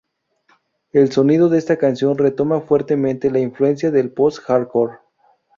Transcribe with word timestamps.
El 0.93 1.11
sonido 1.11 1.47
de 1.47 1.59
esta 1.59 1.77
canción 1.77 2.17
retoma 2.17 2.61
fuertemente 2.61 3.29
la 3.29 3.37
influencia 3.37 3.91
del 3.91 4.11
"post-hardcore". 4.11 4.97